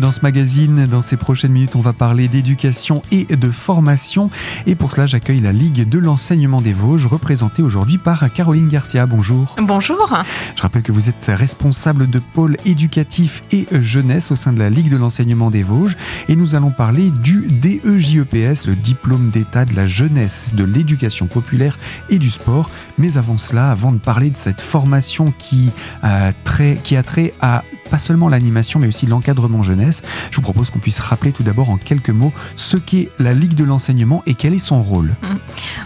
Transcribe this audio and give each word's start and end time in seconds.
dans 0.00 0.12
ce 0.12 0.20
magazine. 0.22 0.86
Dans 0.86 1.02
ces 1.02 1.16
prochaines 1.16 1.52
minutes, 1.52 1.76
on 1.76 1.80
va 1.80 1.92
parler 1.92 2.26
d'éducation 2.26 3.02
et 3.12 3.24
de 3.24 3.50
formation. 3.50 4.30
Et 4.66 4.74
pour 4.74 4.90
cela, 4.90 5.06
j'accueille 5.06 5.40
la 5.40 5.52
Ligue 5.52 5.88
de 5.88 5.98
l'enseignement 5.98 6.60
des 6.60 6.72
Vosges, 6.72 7.06
représentée 7.06 7.62
aujourd'hui 7.62 7.98
par 7.98 8.32
Caroline 8.32 8.68
Garcia. 8.68 9.06
Bonjour. 9.06 9.54
Bonjour. 9.58 10.12
Je 10.56 10.62
rappelle 10.62 10.82
que 10.82 10.92
vous 10.92 11.08
êtes 11.08 11.26
responsable 11.28 12.08
de 12.08 12.18
pôle 12.18 12.56
éducatif 12.64 13.42
et 13.52 13.66
jeunesse 13.80 14.30
au 14.32 14.36
sein 14.36 14.52
de 14.52 14.58
la 14.58 14.70
Ligue 14.70 14.90
de 14.90 14.96
l'enseignement 14.96 15.50
des 15.50 15.62
Vosges. 15.62 15.96
Et 16.28 16.36
nous 16.36 16.54
allons 16.54 16.70
parler 16.70 17.10
du 17.22 17.46
DEJEPS, 17.48 18.66
le 18.66 18.74
diplôme 18.74 19.30
d'état 19.30 19.64
de 19.64 19.76
la 19.76 19.86
jeunesse, 19.86 20.52
de 20.54 20.64
l'éducation 20.64 21.26
populaire 21.26 21.78
et 22.08 22.18
du 22.18 22.30
sport. 22.30 22.70
Mais 22.98 23.18
avant 23.18 23.38
cela, 23.38 23.70
avant 23.70 23.92
de 23.92 23.98
parler 23.98 24.30
de 24.30 24.36
cette 24.36 24.60
formation 24.60 25.32
qui, 25.38 25.70
a 26.02 26.32
trait, 26.44 26.78
qui 26.82 26.96
a 26.96 27.02
trait 27.02 27.34
à 27.40 27.62
pas 27.90 27.98
seulement 27.98 28.28
l'animation, 28.28 28.78
mais 28.78 28.86
aussi 28.86 29.06
l'encadrement 29.06 29.62
jeunesse. 29.62 30.02
Je 30.30 30.36
vous 30.36 30.42
propose 30.42 30.70
qu'on 30.70 30.78
puisse 30.78 31.00
rappeler 31.00 31.32
tout 31.32 31.42
d'abord 31.42 31.70
en 31.70 31.76
quelques 31.76 32.10
mots 32.10 32.32
ce 32.56 32.76
qu'est 32.76 33.10
la 33.18 33.32
Ligue 33.32 33.54
de 33.54 33.64
l'enseignement 33.64 34.22
et 34.26 34.34
quel 34.34 34.54
est 34.54 34.58
son 34.58 34.80
rôle. 34.80 35.16
Mmh. 35.22 35.26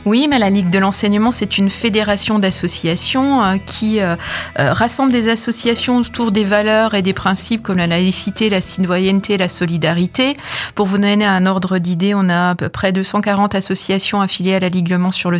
Oui, 0.04 0.26
mais 0.28 0.38
la 0.38 0.50
Ligue 0.50 0.70
de 0.70 0.78
l'enseignement, 0.78 1.32
c'est 1.32 1.58
une 1.58 1.70
fédération 1.70 2.38
d'associations 2.38 3.42
euh, 3.42 3.56
qui 3.64 4.00
euh, 4.00 4.16
euh, 4.58 4.72
rassemble 4.72 5.12
des 5.12 5.28
associations 5.28 5.96
autour 5.96 6.30
des 6.30 6.44
valeurs 6.44 6.94
et 6.94 7.02
des 7.02 7.14
principes 7.14 7.62
comme 7.62 7.78
la 7.78 7.86
laïcité, 7.86 8.50
la 8.50 8.60
citoyenneté, 8.60 9.38
la 9.38 9.48
solidarité. 9.48 10.36
Pour 10.74 10.86
vous 10.86 10.98
donner 10.98 11.24
un 11.24 11.46
ordre 11.46 11.78
d'idée, 11.78 12.14
on 12.14 12.28
a 12.28 12.50
à 12.50 12.54
peu 12.54 12.68
près 12.68 12.92
240 12.92 13.54
associations 13.54 14.20
affiliées 14.20 14.54
à 14.54 14.60
la 14.60 14.68
Ligue 14.68 14.90
Le 14.90 15.04
sur 15.10 15.30
le 15.30 15.38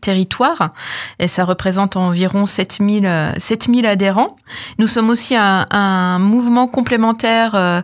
territoire 0.00 0.70
et 1.18 1.28
ça 1.28 1.44
représente 1.44 1.96
environ 1.96 2.46
7000, 2.46 3.34
7000 3.38 3.86
adhérents. 3.86 4.36
Nous 4.78 4.86
sommes 4.86 5.08
aussi 5.08 5.34
un 5.34 5.66
mouvement 6.18 6.66
complémentaire 6.66 7.54
euh, 7.54 7.80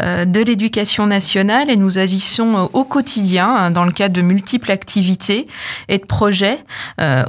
euh, 0.00 0.24
de 0.24 0.40
l'éducation 0.40 1.06
nationale 1.06 1.70
et 1.70 1.76
nous 1.76 1.98
agissons 1.98 2.56
euh, 2.56 2.66
au 2.72 2.84
quotidien 2.84 3.48
hein, 3.48 3.70
dans 3.70 3.84
le 3.84 3.92
cadre 3.92 4.14
de 4.14 4.22
multiples 4.22 4.70
activités 4.70 5.46
et 5.88 5.98
de 5.98 6.04
projets 6.04 6.58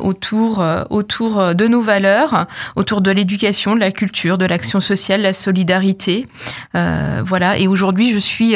autour, 0.01 0.63
autour 0.89 1.55
de 1.55 1.67
nos 1.67 1.81
valeurs, 1.81 2.47
autour 2.75 3.01
de 3.01 3.11
l'éducation, 3.11 3.75
de 3.75 3.79
la 3.79 3.91
culture, 3.91 4.37
de 4.37 4.45
l'action 4.45 4.79
sociale, 4.79 5.21
la 5.21 5.33
solidarité. 5.33 6.25
voilà. 6.73 7.57
Et 7.57 7.67
aujourd'hui, 7.67 8.11
je 8.11 8.19
suis 8.19 8.55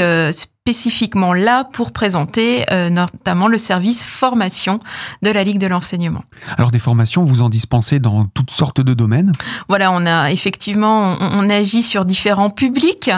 spécifiquement 0.68 1.34
là 1.34 1.64
pour 1.64 1.94
présenter 1.94 2.66
euh, 2.74 2.90
notamment 2.90 3.48
le 3.48 3.58
service 3.58 4.04
formation 4.04 4.82
de 5.22 5.32
la 5.32 5.46
Ligue 5.46 5.60
de 5.60 5.68
l'enseignement. 5.68 6.26
Alors 6.58 6.72
des 6.72 6.80
formations, 6.80 7.24
vous 7.24 7.42
en 7.42 7.48
dispensez 7.48 8.00
dans 8.00 8.26
toutes 8.26 8.52
sortes 8.52 8.82
de 8.82 8.94
domaines? 8.94 9.32
Voilà, 9.70 9.94
on 9.94 10.06
a 10.06 10.30
effectivement, 10.30 11.16
on, 11.22 11.50
agit 11.50 11.84
sur 11.84 12.04
différents 12.04 12.50
publics. 12.50 13.10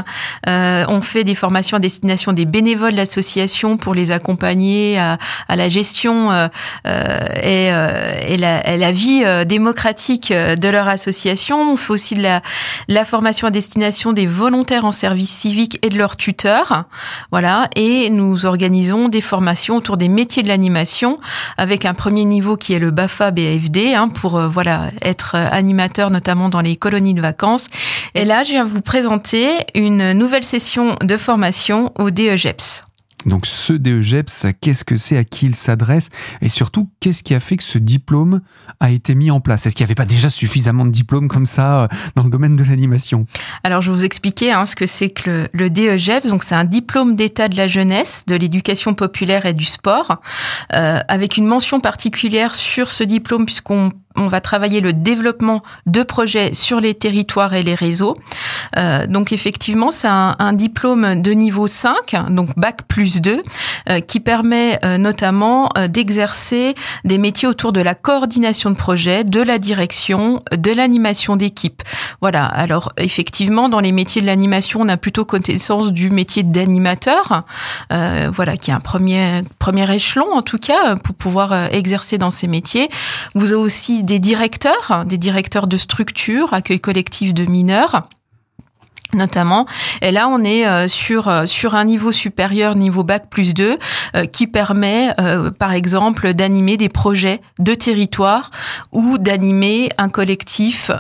Euh, 0.48 0.86
on 0.90 1.02
fait 1.02 1.24
des 1.24 1.34
formations 1.34 1.78
à 1.78 1.80
destination 1.80 2.34
des 2.34 2.46
bénévoles 2.46 2.92
de 2.92 2.98
l'association 2.98 3.78
pour 3.78 3.96
les 3.96 4.12
accompagner 4.12 5.00
à, 5.00 5.18
la 5.50 5.70
gestion 5.70 6.32
euh, 6.32 6.48
et, 7.42 7.70
et, 8.32 8.38
la, 8.38 8.78
la, 8.78 8.92
vie 8.92 9.26
démocratique 9.48 10.32
de 10.32 10.70
leur 10.70 10.88
association. 10.88 11.72
On 11.72 11.76
fait 11.76 11.94
aussi 11.94 12.14
de 12.14 12.22
la, 12.22 12.44
la 12.88 13.06
formation 13.06 13.48
à 13.48 13.52
destination 13.52 14.14
des 14.14 14.28
volontaires 14.28 14.86
en 14.86 14.92
service 14.92 15.32
civique 15.32 15.80
et 15.82 15.90
de 15.90 15.98
leurs 15.98 16.16
tuteurs. 16.16 16.84
Voilà 17.32 17.39
voilà, 17.40 17.70
et 17.78 18.10
nous 18.10 18.46
organisons 18.46 19.08
des 19.08 19.22
formations 19.22 19.78
autour 19.78 19.96
des 19.96 20.10
métiers 20.10 20.44
de 20.44 20.50
l'animation 20.50 21.22
avec 21.56 21.86
un 21.86 21.94
premier 21.94 22.26
niveau 22.26 22.58
qui 22.58 22.74
est 22.74 22.80
le 22.80 22.92
BAFA 22.92 23.32
BAFD 23.32 23.94
hein, 23.96 24.10
pour 24.10 24.36
euh, 24.38 24.48
voilà 24.50 24.92
être 25.02 25.36
animateur 25.36 26.12
notamment 26.12 26.50
dans 26.50 26.60
les 26.60 26.76
colonies 26.76 27.14
de 27.14 27.22
vacances. 27.22 27.68
Et 28.14 28.26
là, 28.26 28.44
je 28.44 28.50
viens 28.50 28.66
vous 28.66 28.82
présenter 28.82 29.48
une 29.74 30.12
nouvelle 30.12 30.44
session 30.44 30.98
de 31.02 31.16
formation 31.16 31.94
au 31.98 32.12
DEGEPS. 32.12 32.82
Donc 33.26 33.46
ce 33.46 33.74
DEGEPS, 33.74 34.48
qu'est-ce 34.62 34.86
que 34.86 34.96
c'est, 34.96 35.18
à 35.18 35.24
qui 35.24 35.46
il 35.46 35.56
s'adresse 35.56 36.10
et 36.42 36.50
surtout 36.50 36.90
qu'est-ce 37.00 37.24
qui 37.24 37.36
a 37.36 37.40
fait 37.40 37.58
que 37.58 37.64
ce 37.64 37.78
diplôme 37.78 38.42
a 38.80 38.92
été 38.92 39.14
mis 39.14 39.30
en 39.30 39.42
place? 39.42 39.66
Est-ce 39.66 39.76
qu'il 39.76 39.84
n'y 39.84 39.88
avait 39.88 39.96
pas 39.96 40.06
déjà 40.06 40.30
suffisamment 40.30 40.86
de 40.86 40.92
diplômes 40.92 41.28
comme 41.28 41.46
ça 41.46 41.84
euh, 41.84 41.88
dans 42.16 42.24
le 42.24 42.30
domaine 42.30 42.56
de 42.56 42.64
l'animation? 42.64 43.26
Alors 43.64 43.82
je 43.82 43.92
vais 43.92 43.98
vous 43.98 44.06
expliquer 44.06 44.52
hein, 44.52 44.66
ce 44.66 44.76
que 44.76 44.88
c'est 44.88 45.10
que 45.10 45.48
le, 45.52 45.70
DEGEPS. 45.70 46.30
Donc 46.30 46.44
c'est 46.44 46.56
un 46.56 46.66
diplôme 46.66 47.16
d'état 47.16 47.50
de 47.50 47.58
la 47.58 47.68
jeunesse, 47.68 48.24
de 48.28 48.36
l'éducation 48.36 48.94
populaire 48.94 49.46
et 49.46 49.54
du 49.54 49.66
sport, 49.66 50.22
euh, 50.74 51.00
avec 51.08 51.38
une 51.38 51.46
mention 51.46 51.80
particulière 51.80 52.56
sur 52.56 52.92
ce 52.92 53.04
diplôme 53.04 53.46
puisqu'on 53.46 53.92
on 54.16 54.28
va 54.28 54.42
travailler 54.42 54.82
le 54.82 54.94
développement 54.94 55.62
de 55.86 56.04
projets 56.04 56.54
sur 56.54 56.80
les 56.80 56.94
territoires 56.94 57.54
et 57.54 57.64
les 57.64 57.76
réseaux. 57.76 58.16
Euh, 58.78 59.08
donc 59.08 59.32
effectivement, 59.32 59.92
c'est 59.92 60.08
un, 60.08 60.54
diplôme 60.54 61.22
de 61.22 61.32
niveau 61.32 61.68
5, 61.68 62.32
donc 62.32 62.58
bac 62.58 62.82
plus 62.88 63.22
2, 63.22 63.42
euh, 63.90 64.00
qui 64.00 64.20
permet 64.20 64.80
euh, 64.84 64.98
notamment 64.98 65.70
d'exercer 65.88 66.76
des 67.06 67.18
métiers 67.18 67.48
autour 67.48 67.72
de 67.72 67.82
la 67.82 67.96
coordination 67.96 68.72
de 68.72 68.76
projet, 68.76 69.24
de 69.24 69.42
la 69.42 69.60
direction, 69.60 70.44
de 70.52 70.72
l'animation 70.72 71.36
d'équipe. 71.36 71.84
Voilà. 72.22 72.46
Alors 72.46 72.92
effectivement, 72.98 73.70
dans 73.70 73.80
les 73.80 73.92
métiers 73.92 74.22
de 74.22 74.26
l'animation, 74.26 74.82
on 74.82 74.90
a 74.90 74.98
plutôt 74.98 75.24
connaissance 75.24 75.94
du 75.94 76.10
métier 76.10 76.44
d'animateur, 76.44 77.44
voilà, 77.90 78.58
qui 78.58 78.72
est 78.72 78.74
un 78.74 78.80
premier 78.80 79.44
premier 79.60 79.94
échelon 79.94 80.32
en 80.34 80.42
tout 80.42 80.58
cas 80.58 80.96
pour 80.96 81.16
pouvoir 81.16 81.54
exercer 81.72 82.18
dans 82.18 82.32
ces 82.32 82.48
métiers. 82.48 82.90
Vous 83.36 83.54
aussi 83.54 83.99
des 84.04 84.20
directeurs, 84.20 85.06
des 85.06 85.18
directeurs 85.18 85.68
de 85.68 85.78
structures, 85.78 86.54
accueil 86.54 86.80
collectif 86.80 87.34
de 87.34 87.46
mineurs 87.46 88.08
notamment. 89.14 89.66
Et 90.02 90.12
là, 90.12 90.28
on 90.28 90.44
est 90.44 90.68
euh, 90.68 90.88
sur 90.88 91.28
euh, 91.28 91.46
sur 91.46 91.76
un 91.76 91.86
niveau 91.86 92.12
supérieur, 92.12 92.76
niveau 92.76 93.04
bac 93.04 93.30
plus 93.30 93.54
2, 93.54 93.78
euh, 94.16 94.26
qui 94.26 94.48
permet, 94.48 95.14
par 95.58 95.74
exemple, 95.74 96.34
d'animer 96.34 96.78
des 96.78 96.90
projets 96.90 97.42
de 97.60 97.74
territoire 97.74 98.52
ou 98.92 99.18
d'animer 99.18 99.90
un 99.98 100.10
collectif 100.10 100.92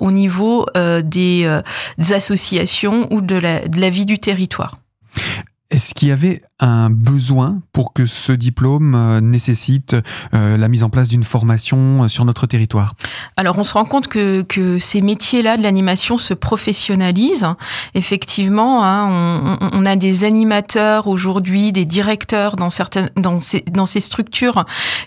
au 0.00 0.10
niveau 0.10 0.66
des, 0.74 1.60
des, 1.98 2.12
associations 2.12 3.06
ou 3.10 3.20
de 3.20 3.36
la, 3.36 3.66
de 3.68 3.80
la 3.80 3.90
vie 3.90 4.06
du 4.06 4.18
territoire. 4.18 4.78
Est-ce 5.70 5.94
qu'il 5.94 6.08
y 6.08 6.12
avait 6.12 6.42
un 6.60 6.90
besoin 6.90 7.60
pour 7.72 7.92
que 7.92 8.06
ce 8.06 8.32
diplôme 8.32 8.94
euh, 8.94 9.20
nécessite 9.20 9.96
euh, 10.34 10.56
la 10.56 10.68
mise 10.68 10.82
en 10.82 10.90
place 10.90 11.08
d'une 11.08 11.24
formation 11.24 12.04
euh, 12.04 12.08
sur 12.08 12.24
notre 12.24 12.46
territoire 12.46 12.94
Alors 13.36 13.58
on 13.58 13.64
se 13.64 13.72
rend 13.72 13.84
compte 13.84 14.08
que, 14.08 14.44
ces 14.78 15.00
métiers-là 15.00 15.56
de 15.56 15.62
l'animation 15.62 16.18
se 16.18 16.34
professionnalisent. 16.34 17.46
Effectivement, 17.94 18.84
hein, 18.84 19.58
on, 19.72 19.86
a 19.86 19.96
des 19.96 20.24
animateurs 20.24 21.06
aujourd'hui, 21.06 21.72
des 21.72 21.84
directeurs 21.84 22.56
dans 22.56 22.68
certaines 22.68 23.10
dans 23.16 23.40
ces, 23.40 24.00
structures 24.00 24.64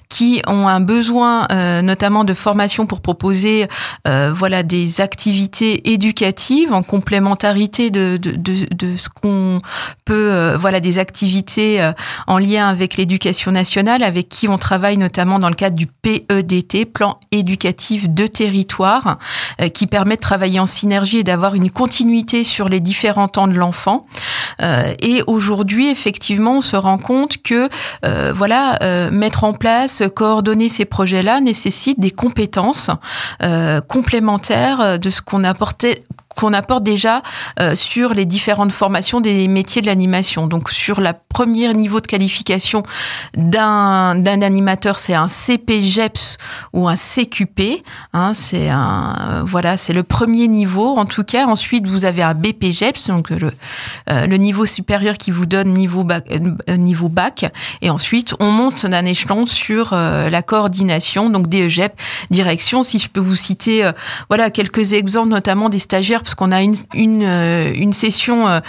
qui 0.09 0.41
ont 0.47 0.67
un 0.67 0.79
besoin 0.79 1.47
notamment 1.81 2.23
de 2.23 2.33
formation 2.33 2.85
pour 2.85 3.01
proposer 3.01 3.67
voilà 4.05 4.63
des 4.63 5.01
activités 5.01 5.93
éducatives 5.93 6.73
en 6.73 6.83
complémentarité 6.83 7.91
de, 7.91 8.17
de 8.17 8.95
ce 8.95 9.09
qu'on 9.09 9.59
peut 10.05 10.55
voilà 10.55 10.79
des 10.79 10.99
activités 10.99 11.42
euh, 11.57 11.93
en 12.27 12.37
lien 12.37 12.67
avec 12.67 12.97
l'éducation 12.97 13.51
nationale, 13.51 14.03
avec 14.03 14.29
qui 14.29 14.47
on 14.47 14.57
travaille 14.57 14.97
notamment 14.97 15.39
dans 15.39 15.49
le 15.49 15.55
cadre 15.55 15.75
du 15.75 15.87
PEDT, 15.87 16.85
plan 16.85 17.17
éducatif 17.31 18.09
de 18.09 18.27
territoire, 18.27 19.17
euh, 19.61 19.69
qui 19.69 19.87
permet 19.87 20.15
de 20.15 20.21
travailler 20.21 20.59
en 20.59 20.65
synergie 20.65 21.19
et 21.19 21.23
d'avoir 21.23 21.55
une 21.55 21.69
continuité 21.69 22.43
sur 22.43 22.69
les 22.69 22.79
différents 22.79 23.27
temps 23.27 23.47
de 23.47 23.53
l'enfant. 23.53 24.05
Euh, 24.61 24.93
et 24.99 25.23
aujourd'hui, 25.27 25.89
effectivement, 25.89 26.57
on 26.57 26.61
se 26.61 26.75
rend 26.75 26.97
compte 26.97 27.41
que 27.41 27.69
voilà, 28.33 28.79
mettre 29.11 29.43
en 29.43 29.53
place, 29.53 30.03
coordonner 30.15 30.69
ces 30.69 30.85
projets-là 30.85 31.41
nécessite 31.41 31.99
des 31.99 32.11
compétences 32.11 32.89
complémentaires 33.87 34.99
de 34.99 35.09
ce 35.09 35.21
qu'on 35.21 35.43
apportait 35.43 36.03
qu'on 36.35 36.53
apporte 36.53 36.83
déjà 36.83 37.21
euh, 37.59 37.75
sur 37.75 38.13
les 38.13 38.25
différentes 38.25 38.71
formations 38.71 39.21
des 39.21 39.47
métiers 39.47 39.81
de 39.81 39.87
l'animation. 39.87 40.47
Donc 40.47 40.69
sur 40.69 41.01
la 41.01 41.13
première 41.13 41.73
niveau 41.73 41.99
de 41.99 42.07
qualification 42.07 42.83
d'un 43.35 44.15
d'un 44.15 44.41
animateur, 44.41 44.99
c'est 44.99 45.13
un 45.13 45.27
CPGEPS 45.27 46.37
ou 46.73 46.87
un 46.87 46.95
CQP. 46.95 47.83
Hein, 48.13 48.33
c'est 48.33 48.69
un 48.69 49.15
euh, 49.29 49.43
voilà, 49.45 49.77
c'est 49.77 49.93
le 49.93 50.03
premier 50.03 50.47
niveau 50.47 50.97
en 50.97 51.05
tout 51.05 51.23
cas. 51.23 51.45
Ensuite, 51.45 51.87
vous 51.87 52.05
avez 52.05 52.23
un 52.23 52.33
BPGEPS, 52.33 53.07
donc 53.07 53.29
le 53.29 53.51
euh, 54.09 54.27
le 54.27 54.37
niveau 54.37 54.65
supérieur 54.65 55.17
qui 55.17 55.31
vous 55.31 55.45
donne 55.45 55.73
niveau 55.73 56.03
bac, 56.03 56.27
niveau 56.69 57.09
bac. 57.09 57.45
Et 57.81 57.89
ensuite, 57.89 58.33
on 58.39 58.51
monte 58.51 58.85
d'un 58.85 59.05
échelon 59.05 59.45
sur 59.45 59.93
la 59.93 60.41
coordination, 60.41 61.29
donc 61.29 61.47
DEGEP, 61.47 61.93
direction. 62.31 62.83
Si 62.83 62.99
je 62.99 63.09
peux 63.09 63.19
vous 63.19 63.35
citer, 63.35 63.89
voilà 64.29 64.49
quelques 64.49 64.93
exemples, 64.93 65.29
notamment 65.29 65.69
des 65.69 65.79
stagiaires 65.79 66.22
parce 66.23 66.35
qu'on 66.35 66.51
a 66.51 66.61
une, 66.61 66.75
une 66.93 67.93
session 67.93 68.61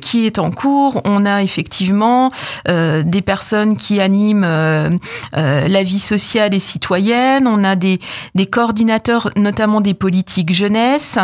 qui 0.00 0.26
est 0.26 0.38
en 0.38 0.50
cours. 0.50 1.00
On 1.04 1.24
a 1.24 1.42
effectivement 1.42 2.30
des 2.66 3.22
personnes 3.22 3.76
qui 3.76 4.00
animent 4.00 4.98
la 5.32 5.82
vie 5.82 5.98
sociale 5.98 6.54
et 6.54 6.58
citoyenne. 6.58 7.46
On 7.46 7.64
a 7.64 7.76
des, 7.76 7.98
coordinateurs, 8.50 9.30
notamment 9.36 9.80
des 9.80 9.94
politiques 9.94 10.52
jeunesse. 10.52 11.18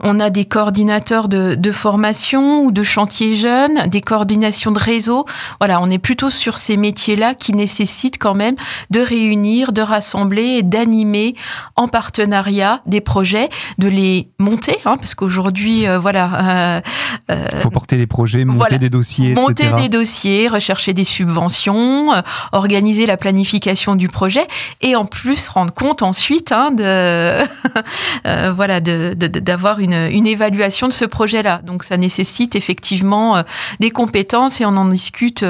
On 0.00 0.20
a 0.20 0.30
des 0.30 0.44
coordinateurs 0.44 1.28
de, 1.28 1.72
formation 1.72 2.62
ou 2.62 2.72
de 2.72 2.82
chantier 2.82 3.34
jeunes, 3.34 3.88
des 3.88 4.00
coordinations 4.00 4.72
de 4.72 4.78
réseau. 4.78 5.24
Voilà, 5.60 5.80
on 5.80 5.90
est 5.90 5.98
plutôt 5.98 6.30
sur 6.30 6.58
ces 6.58 6.76
métiers-là 6.76 7.34
qui 7.34 7.52
nécessitent 7.54 8.18
quand 8.18 8.34
même 8.34 8.56
de 8.90 9.00
réunir, 9.00 9.72
de 9.72 9.82
rassembler 9.82 10.62
d'animer 10.62 11.34
en 11.76 11.88
partenariat 11.88 12.82
des 12.86 13.00
projets, 13.00 13.48
de 13.78 13.88
les 13.88 14.28
monter, 14.38 14.76
hein, 14.84 14.96
parce 14.96 15.14
qu'aujourd'hui, 15.30 15.86
euh, 15.86 15.98
voilà. 15.98 16.82
Il 17.28 17.34
euh, 17.34 17.60
faut 17.60 17.70
porter 17.70 17.96
les 17.96 18.06
projets, 18.06 18.44
monter 18.44 18.78
des 18.78 18.90
dossiers, 18.90 19.34
monter 19.34 19.72
des 19.74 19.88
dossiers, 19.88 20.48
rechercher 20.48 20.92
des 20.92 21.04
subventions, 21.04 22.12
euh, 22.12 22.20
organiser 22.52 23.06
la 23.06 23.16
planification 23.16 23.94
du 23.94 24.08
projet 24.08 24.46
et 24.80 24.96
en 24.96 25.04
plus 25.04 25.48
rendre 25.48 25.72
compte 25.72 26.02
ensuite 26.02 26.52
hein, 26.52 26.72
de 26.72 27.38
voilà 28.52 28.80
d'avoir 28.80 29.76
de, 29.76 29.82
une, 29.82 30.08
une 30.10 30.26
évaluation 30.26 30.88
de 30.88 30.92
ce 30.92 31.04
projet-là. 31.04 31.60
Donc 31.64 31.84
ça 31.84 31.96
nécessite 31.96 32.56
effectivement 32.56 33.42
des 33.78 33.90
compétences 33.90 34.60
et 34.60 34.64
on 34.64 34.76
en 34.76 34.86
discute 34.86 35.44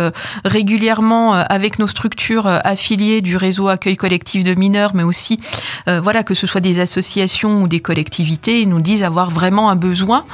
régulièrement 0.44 1.32
avec 1.32 1.78
nos 1.78 1.86
structures 1.86 2.46
affiliées 2.46 3.22
du 3.22 3.36
réseau 3.36 3.68
accueil 3.68 3.96
collectif 3.96 4.44
de 4.44 4.54
mineurs, 4.54 4.94
mais 4.94 5.02
aussi 5.02 5.40
voilà 5.86 6.22
que 6.24 6.34
ce 6.34 6.46
soit 6.46 6.60
des 6.60 6.80
associations 6.80 7.62
ou 7.62 7.68
des 7.68 7.80
collectivités, 7.80 8.60
ils 8.60 8.68
nous 8.68 8.80
disent 8.80 9.02
avoir 9.02 9.30
vraiment 9.30 9.69
un 9.70 9.76
besoin 9.76 10.24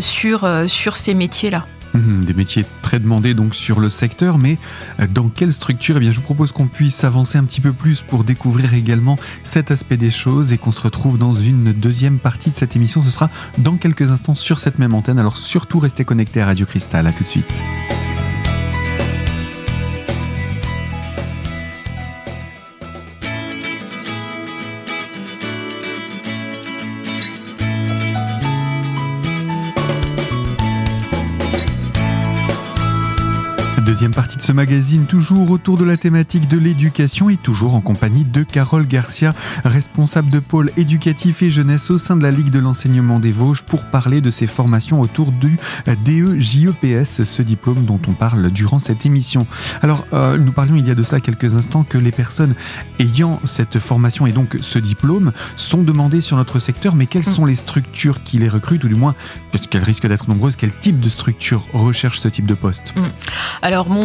sur 0.00 0.48
sur 0.66 0.96
ces 0.96 1.14
métiers-là. 1.14 1.66
Mhm, 1.96 2.24
des 2.24 2.34
métiers 2.34 2.64
très 2.82 2.98
demandés 2.98 3.34
donc 3.34 3.54
sur 3.54 3.80
le 3.80 3.88
secteur, 3.88 4.38
mais 4.38 4.58
euh, 5.00 5.06
dans 5.06 5.28
quelle 5.28 5.52
structure? 5.52 5.96
Eh 5.96 6.00
bien, 6.00 6.10
je 6.10 6.16
vous 6.16 6.22
propose 6.22 6.52
qu'on 6.52 6.66
puisse 6.66 7.04
avancer 7.04 7.38
un 7.38 7.44
petit 7.44 7.60
peu 7.60 7.72
plus 7.72 8.02
pour 8.02 8.24
découvrir 8.24 8.74
également 8.74 9.18
cet 9.42 9.70
aspect 9.70 9.96
des 9.96 10.10
choses 10.10 10.52
et 10.52 10.58
qu'on 10.58 10.72
se 10.72 10.82
retrouve 10.82 11.18
dans 11.18 11.34
une 11.34 11.72
deuxième 11.72 12.18
partie 12.18 12.50
de 12.50 12.56
cette 12.56 12.76
émission. 12.76 13.00
Ce 13.00 13.10
sera 13.10 13.30
dans 13.58 13.76
quelques 13.76 14.10
instants 14.10 14.34
sur 14.34 14.58
cette 14.58 14.78
même 14.78 14.94
antenne. 14.94 15.18
Alors 15.18 15.38
surtout 15.38 15.78
restez 15.78 16.04
connectés 16.04 16.42
à 16.42 16.46
Radio 16.46 16.66
Cristal. 16.66 17.06
À 17.06 17.12
tout 17.12 17.22
de 17.22 17.28
suite. 17.28 17.64
Deuxième 33.96 34.12
partie 34.12 34.36
de 34.36 34.42
ce 34.42 34.52
magazine, 34.52 35.06
toujours 35.06 35.50
autour 35.50 35.78
de 35.78 35.84
la 35.84 35.96
thématique 35.96 36.48
de 36.48 36.58
l'éducation 36.58 37.30
et 37.30 37.38
toujours 37.38 37.74
en 37.74 37.80
compagnie 37.80 38.26
de 38.26 38.42
Carole 38.42 38.86
Garcia, 38.86 39.32
responsable 39.64 40.28
de 40.28 40.38
pôle 40.38 40.70
éducatif 40.76 41.42
et 41.42 41.48
jeunesse 41.48 41.90
au 41.90 41.96
sein 41.96 42.14
de 42.14 42.22
la 42.22 42.30
Ligue 42.30 42.50
de 42.50 42.58
l'enseignement 42.58 43.20
des 43.20 43.32
Vosges 43.32 43.62
pour 43.62 43.84
parler 43.84 44.20
de 44.20 44.28
ses 44.28 44.46
formations 44.46 45.00
autour 45.00 45.32
du 45.32 45.56
DE-JEPS, 45.86 47.24
ce 47.24 47.40
diplôme 47.40 47.86
dont 47.86 47.98
on 48.06 48.12
parle 48.12 48.50
durant 48.50 48.80
cette 48.80 49.06
émission. 49.06 49.46
Alors, 49.80 50.06
euh, 50.12 50.36
nous 50.36 50.52
parlions 50.52 50.76
il 50.76 50.86
y 50.86 50.90
a 50.90 50.94
de 50.94 51.02
cela 51.02 51.22
quelques 51.22 51.54
instants 51.54 51.82
que 51.82 51.96
les 51.96 52.12
personnes 52.12 52.54
ayant 52.98 53.40
cette 53.44 53.78
formation 53.78 54.26
et 54.26 54.32
donc 54.32 54.58
ce 54.60 54.78
diplôme 54.78 55.32
sont 55.56 55.82
demandées 55.82 56.20
sur 56.20 56.36
notre 56.36 56.58
secteur, 56.58 56.96
mais 56.96 57.06
quelles 57.06 57.24
sont 57.24 57.46
les 57.46 57.54
structures 57.54 58.22
qui 58.22 58.36
les 58.36 58.48
recrutent, 58.48 58.84
ou 58.84 58.88
du 58.88 58.94
moins, 58.94 59.14
parce 59.52 59.66
qu'elles 59.66 59.84
risquent 59.84 60.06
d'être 60.06 60.28
nombreuses, 60.28 60.56
quel 60.56 60.74
type 60.74 61.00
de 61.00 61.08
structure 61.08 61.62
recherche 61.72 62.20
ce 62.20 62.28
type 62.28 62.46
de 62.46 62.52
poste? 62.52 62.92
Mm. 62.94 63.00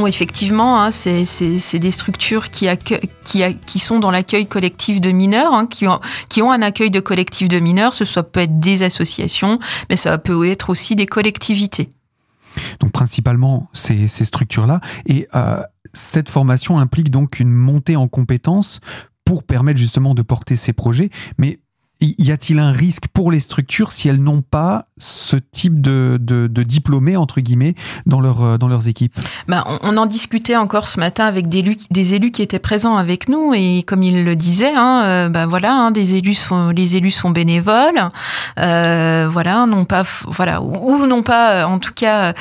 Effectivement, 0.08 0.82
hein, 0.82 0.92
c'est 0.92 1.80
des 1.80 1.92
structures 1.92 2.50
qui, 2.50 3.80
sont 3.80 4.00
dans 4.00 4.12
l'accueil 4.12 4.46
collectif 4.46 5.02
de 5.02 5.12
mineurs, 5.12 5.54
hein, 5.54 5.68
qui, 5.68 5.88
ont, 5.88 6.52
un 6.52 6.62
accueil 6.62 6.92
de 6.92 7.00
collectif 7.00 7.48
de 7.48 7.60
mineurs. 7.60 7.94
Ce 7.94 8.06
soit 8.06 8.24
peut 8.24 8.42
être 8.42 8.60
des 8.60 8.84
associations, 8.84 9.60
mais 9.90 9.98
ça 9.98 10.18
peut 10.18 10.48
être 10.48 10.70
aussi 10.70 10.96
des 10.96 11.06
collectivités. 11.08 11.90
Donc 12.80 12.92
principalement 12.92 13.70
ces, 13.74 14.08
ces 14.08 14.26
structures-là. 14.26 14.82
Et 15.06 15.28
euh, 15.36 15.62
cette 15.94 16.30
formation 16.30 16.78
implique 16.78 17.10
donc 17.10 17.40
une 17.40 17.52
montée 17.52 17.96
en 17.96 18.08
compétences 18.08 18.82
pour 19.24 19.44
permettre 19.44 19.80
justement 19.80 20.14
de 20.14 20.22
porter 20.22 20.58
ces 20.58 20.74
projets. 20.74 21.10
Mais 21.38 21.60
y 22.02 22.32
a-t-il 22.32 22.58
un 22.60 22.72
risque 22.72 23.04
pour 23.14 23.32
les 23.32 23.40
structures 23.40 23.92
si 23.92 24.10
elles 24.10 24.22
n'ont 24.22 24.42
pas 24.42 24.86
ce 24.98 25.36
type 25.36 25.82
de, 25.82 26.18
de, 26.20 26.64
diplômés, 26.64 27.16
entre 27.16 27.42
guillemets, 27.42 27.76
dans, 28.06 28.20
leur, 28.20 28.44
euh, 28.44 28.58
dans 28.58 28.68
leurs 28.68 28.88
équipes? 28.88 29.14
Bah, 29.48 29.66
on, 29.84 29.98
en 29.98 30.06
discutait 30.06 30.56
encore 30.56 30.88
ce 30.88 31.00
matin 31.00 31.26
avec 31.26 31.48
des, 31.48 32.14
élus 32.14 32.32
qui 32.32 32.42
étaient 32.42 32.60
présents 32.60 32.98
avec 32.98 33.30
nous 33.30 33.54
et 33.54 33.84
comme 33.84 34.04
ils 34.04 34.24
le 34.24 34.36
disaient, 34.36 34.74
hein, 34.76 35.04
euh, 35.06 35.30
bah, 35.30 35.46
voilà, 35.46 35.74
hein, 35.74 35.92
des 35.92 36.16
élus 36.16 36.34
sont, 36.34 36.70
les 36.70 36.96
élus 36.96 37.12
sont 37.12 37.30
bénévoles, 37.30 38.10
euh, 38.60 39.28
voilà, 39.30 39.66
non 39.68 39.86
pas, 39.86 40.04
voilà, 40.26 40.62
ou, 40.62 41.06
non 41.06 41.22
pas, 41.22 41.68
en 41.68 41.80
tout 41.80 41.94
cas, 41.94 42.34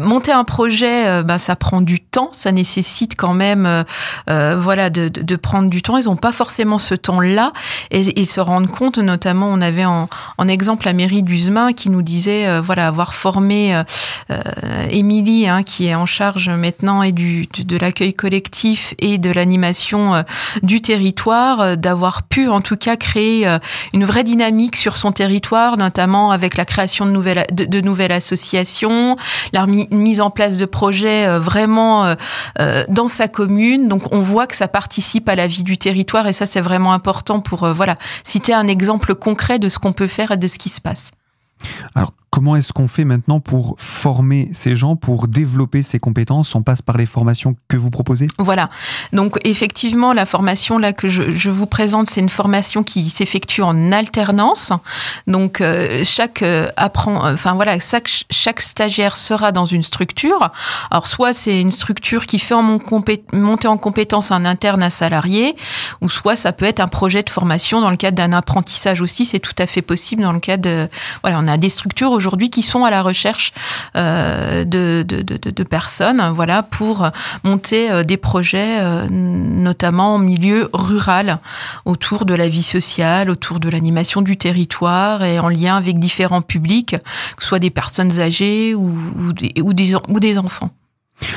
monter 0.00 0.32
un 0.32 0.44
projet, 0.44 1.22
bah, 1.22 1.38
ça 1.38 1.54
prend 1.54 1.80
du 1.80 2.00
temps, 2.00 2.30
ça 2.32 2.50
nécessite 2.50 3.14
quand 3.16 3.34
même, 3.34 3.84
voilà, 4.26 4.90
de, 4.90 5.08
de, 5.08 5.36
prendre 5.36 5.70
du 5.70 5.82
temps. 5.82 5.96
Ils 5.96 6.06
n'ont 6.06 6.16
pas 6.16 6.32
forcément 6.32 6.78
ce 6.78 6.94
temps-là 6.94 7.52
et 7.90 8.24
se 8.24 8.40
rendre 8.48 8.70
compte, 8.70 8.98
notamment, 8.98 9.48
on 9.48 9.60
avait 9.60 9.84
en, 9.84 10.08
exemple 10.48 10.86
la 10.86 10.92
mairie 10.92 11.22
d'Uzemain 11.22 11.72
qui 11.72 11.90
nous 11.90 12.02
disait, 12.02 12.48
euh, 12.48 12.60
voilà, 12.60 12.86
avoir 12.86 13.14
formé 13.14 13.74
euh, 13.74 13.82
Émilie, 14.90 15.48
hein, 15.48 15.62
qui 15.62 15.86
est 15.86 15.94
en 15.94 16.06
charge 16.06 16.50
maintenant 16.50 17.02
et 17.02 17.12
du, 17.12 17.46
de 17.46 17.76
l'accueil 17.76 18.14
collectif 18.14 18.94
et 18.98 19.18
de 19.18 19.30
l'animation 19.30 20.22
du 20.62 20.80
territoire, 20.80 21.76
d'avoir 21.76 22.22
pu 22.24 22.48
en 22.48 22.60
tout 22.60 22.76
cas 22.76 22.96
créer 22.96 23.58
une 23.92 24.04
vraie 24.04 24.24
dynamique 24.24 24.76
sur 24.76 24.96
son 24.96 25.12
territoire, 25.12 25.76
notamment 25.76 26.30
avec 26.30 26.56
la 26.56 26.64
création 26.64 27.06
de 27.06 27.10
nouvelles, 27.10 27.46
de, 27.52 27.80
nouvelles 27.80 28.12
associations, 28.12 29.16
la 29.52 29.66
mise 29.66 30.20
en 30.20 30.30
place 30.30 30.56
de 30.56 30.66
projets 30.66 31.38
vraiment 31.38 32.14
dans 32.88 33.08
sa 33.08 33.28
commune. 33.28 33.88
Donc 33.88 34.12
on 34.12 34.20
voit 34.20 34.46
que 34.46 34.56
ça 34.56 34.68
participe 34.68 35.28
à 35.28 35.36
la 35.36 35.46
vie 35.46 35.62
du 35.62 35.78
territoire 35.78 36.26
et 36.26 36.32
ça 36.32 36.46
c'est 36.46 36.60
vraiment 36.60 36.92
important 36.92 37.40
pour 37.40 37.66
voilà 37.72 37.96
citer 38.24 38.52
un 38.52 38.68
exemple 38.68 39.14
concret 39.14 39.58
de 39.58 39.68
ce 39.68 39.78
qu'on 39.78 39.92
peut 39.92 40.06
faire 40.06 40.32
et 40.32 40.36
de 40.36 40.48
ce 40.48 40.58
qui 40.58 40.68
se 40.68 40.80
passe. 40.80 41.10
Alors, 41.94 42.12
comment 42.30 42.56
est-ce 42.56 42.72
qu'on 42.72 42.88
fait 42.88 43.04
maintenant 43.04 43.40
pour 43.40 43.76
former 43.78 44.50
ces 44.52 44.76
gens, 44.76 44.96
pour 44.96 45.28
développer 45.28 45.82
ces 45.82 45.98
compétences? 45.98 46.54
On 46.54 46.62
passe 46.62 46.82
par 46.82 46.96
les 46.96 47.06
formations 47.06 47.56
que 47.68 47.76
vous 47.76 47.90
proposez? 47.90 48.26
Voilà. 48.38 48.68
Donc, 49.12 49.38
effectivement, 49.44 50.12
la 50.12 50.26
formation 50.26 50.78
là 50.78 50.92
que 50.92 51.08
je, 51.08 51.50
vous 51.50 51.66
présente, 51.66 52.08
c'est 52.08 52.20
une 52.20 52.28
formation 52.28 52.82
qui 52.82 53.08
s'effectue 53.08 53.62
en 53.62 53.92
alternance. 53.92 54.72
Donc, 55.26 55.60
euh, 55.60 56.02
chaque 56.04 56.42
euh, 56.42 56.68
apprend, 56.76 57.24
euh, 57.24 57.32
enfin 57.34 57.54
voilà, 57.54 57.78
chaque, 57.80 58.60
stagiaire 58.60 59.16
sera 59.16 59.52
dans 59.52 59.64
une 59.64 59.82
structure. 59.82 60.50
Alors, 60.90 61.06
soit 61.06 61.32
c'est 61.32 61.60
une 61.60 61.70
structure 61.70 62.26
qui 62.26 62.38
fait 62.38 62.54
en 62.54 62.62
monter 62.62 63.68
en 63.68 63.78
compétence 63.78 64.30
un 64.30 64.44
interne, 64.44 64.82
un 64.82 64.90
salarié, 64.90 65.56
ou 66.00 66.10
soit 66.10 66.36
ça 66.36 66.52
peut 66.52 66.66
être 66.66 66.80
un 66.80 66.88
projet 66.88 67.22
de 67.22 67.30
formation 67.30 67.80
dans 67.80 67.90
le 67.90 67.96
cadre 67.96 68.16
d'un 68.16 68.32
apprentissage 68.32 69.00
aussi. 69.00 69.24
C'est 69.24 69.38
tout 69.38 69.54
à 69.58 69.66
fait 69.66 69.82
possible 69.82 70.22
dans 70.22 70.32
le 70.32 70.40
cadre 70.40 70.62
de, 70.62 70.88
voilà, 71.22 71.38
on 71.40 71.48
a 71.48 71.56
des 71.56 71.68
structures 71.68 72.17
aujourd'hui 72.18 72.50
qui 72.50 72.62
sont 72.62 72.84
à 72.84 72.90
la 72.90 73.02
recherche 73.02 73.54
euh, 73.96 74.64
de, 74.64 75.62
personnes, 75.64 76.20
pour 76.70 77.08
monter 77.44 77.90
euh, 77.90 78.02
des 78.02 78.16
projets, 78.16 78.80
euh, 78.80 79.06
notamment 79.08 80.16
en 80.16 80.18
milieu 80.18 80.68
rural, 80.72 81.38
autour 81.84 82.24
de 82.24 82.34
la 82.34 82.48
vie 82.48 82.62
sociale, 82.62 83.30
autour 83.30 83.60
de 83.60 83.68
l'animation 83.68 84.20
du 84.20 84.36
territoire 84.36 85.22
et 85.22 85.38
en 85.38 85.48
lien 85.48 85.76
avec 85.76 85.98
différents 85.98 86.42
publics, 86.42 86.96
que 87.36 87.42
ce 87.42 87.48
soit 87.48 87.58
des 87.60 87.70
personnes 87.70 88.20
âgées 88.20 88.74
ou 88.74 89.72
des 89.72 90.38
enfants. 90.38 90.70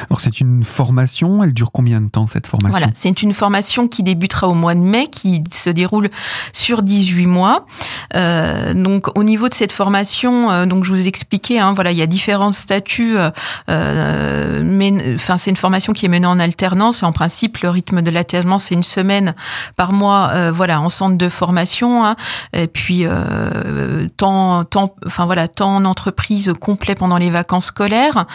Alors 0.10 0.20
c'est 0.20 0.40
une 0.40 0.64
formation, 0.64 1.44
elle 1.44 1.54
dure 1.54 1.72
combien 1.72 2.02
de 2.02 2.10
temps 2.10 2.28
cette 2.28 2.48
formation? 2.48 2.78
Voilà, 2.78 2.92
c'est 2.94 3.22
une 3.22 3.34
formation 3.34 3.88
qui 3.88 4.04
débutera 4.04 4.48
au 4.48 4.54
mois 4.54 4.76
de 4.76 4.80
mai, 4.80 5.08
qui 5.08 5.44
se 5.52 5.70
déroule 5.70 6.10
sur 6.54 6.84
18 6.84 7.28
mois. 7.28 7.66
Euh, 8.16 8.74
donc 8.74 9.08
au 9.18 9.24
niveau 9.24 9.50
de 9.50 9.54
cette 9.54 9.72
formation, 9.72 10.52
euh, 10.52 10.66
donc 10.66 10.84
je 10.84 10.92
vous 10.92 11.08
expliquais, 11.08 11.60
hein, 11.60 11.74
voilà, 11.74 11.92
il 11.92 11.98
y 11.98 12.02
a 12.02 12.08
différents 12.08 12.52
statuts, 12.52 13.16
euh, 13.70 14.62
mais 14.64 15.16
enfin 15.16 15.38
c'est 15.38 15.50
une 15.50 15.56
formation 15.56 15.94
qui 15.94 16.06
est 16.06 16.10
menée 16.10 16.28
en 16.28 16.40
alternance. 16.40 17.02
Et 17.02 17.06
en 17.06 17.12
principe, 17.12 17.58
le 17.60 17.70
rythme 17.70 18.02
de 18.02 18.12
l'alternance 18.12 18.66
c'est 18.66 18.76
une 18.76 18.84
semaine 18.84 19.34
par 19.76 19.94
mois, 19.94 20.52
voilà, 20.52 20.82
en 20.82 20.90
centre 20.90 21.18
de 21.18 21.30
formation, 21.30 22.06
hein, 22.06 22.16
et 22.54 22.68
puis 22.68 23.06
temps, 24.18 24.64
temps, 24.66 24.96
enfin 25.06 25.26
voilà, 25.26 25.48
temps 25.48 25.76
en 25.76 25.86
entreprise 25.86 26.54
complet 26.60 26.96
pendant 26.96 27.18
les 27.18 27.30
vacances 27.30 27.66
scolaires, 27.66 28.26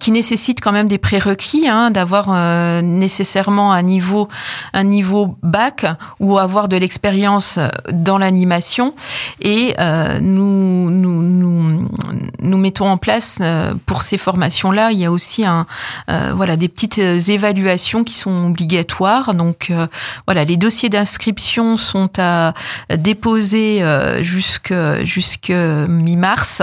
qui 0.00 0.10
nécessite 0.10 0.60
quand 0.60 0.72
même 0.72 0.83
des 0.84 0.98
prérequis, 0.98 1.68
hein, 1.68 1.90
d'avoir 1.90 2.26
euh, 2.28 2.82
nécessairement 2.82 3.72
un 3.72 3.82
niveau, 3.82 4.28
un 4.72 4.84
niveau 4.84 5.34
bac 5.42 5.86
ou 6.20 6.38
avoir 6.38 6.68
de 6.68 6.76
l'expérience 6.76 7.58
dans 7.92 8.18
l'animation. 8.18 8.94
Et 9.40 9.74
euh, 9.78 10.18
nous, 10.20 10.90
nous, 10.90 11.22
nous, 12.40 12.58
mettons 12.58 12.88
en 12.88 12.96
place 12.96 13.40
pour 13.86 14.02
ces 14.02 14.16
formations-là, 14.16 14.92
il 14.92 15.00
y 15.00 15.04
a 15.04 15.12
aussi 15.12 15.44
un, 15.44 15.66
voilà, 16.34 16.56
des 16.56 16.68
petites 16.68 16.98
évaluations 16.98 18.04
qui 18.04 18.14
sont 18.14 18.46
obligatoires. 18.46 19.34
Donc 19.34 19.70
voilà, 20.26 20.44
les 20.44 20.56
dossiers 20.56 20.88
d'inscription 20.88 21.76
sont 21.76 22.10
à 22.18 22.54
déposer 22.96 23.84
jusque, 24.22 24.74
jusque 25.02 25.50
mi-mars 25.50 26.62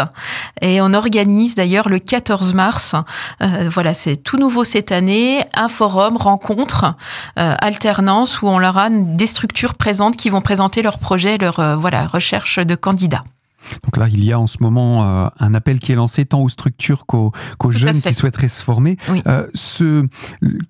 et 0.62 0.82
on 0.82 0.94
organise 0.94 1.56
d'ailleurs 1.56 1.90
le 1.90 2.00
14 2.00 2.54
mars, 2.54 2.96
euh, 3.42 3.70
voilà, 3.70 3.94
c'est 3.94 4.11
tout 4.18 4.38
nouveau 4.38 4.64
cette 4.64 4.92
année, 4.92 5.44
un 5.54 5.68
forum, 5.68 6.18
rencontre, 6.18 6.96
euh, 7.38 7.56
alternance 7.60 8.42
où 8.42 8.48
on 8.48 8.64
aura 8.64 8.90
des 8.90 9.28
structures 9.28 9.76
présentes 9.76 10.18
qui 10.18 10.30
vont 10.30 10.42
présenter 10.42 10.82
leurs 10.82 11.00
projets, 11.00 11.38
leur 11.38 11.60
euh, 11.60 11.76
voilà, 11.76 12.08
recherche 12.08 12.60
de 12.60 12.76
candidats. 12.76 13.24
Donc 13.84 13.98
là, 13.98 14.08
il 14.08 14.24
y 14.24 14.34
a 14.34 14.40
en 14.40 14.48
ce 14.48 14.58
moment 14.60 15.30
un 15.40 15.54
appel 15.54 15.80
qui 15.80 15.92
est 15.92 15.96
lancé 15.96 16.26
tant 16.26 16.40
aux 16.40 16.50
structures 16.50 17.06
qu'aux 17.06 17.32
jeunes 17.70 18.02
qui 18.02 18.14
souhaiteraient 18.14 18.48
se 18.48 18.64
former. 18.64 18.98
ce, 19.54 20.04